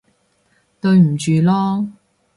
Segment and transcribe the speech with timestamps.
[0.81, 1.91] 對唔住囉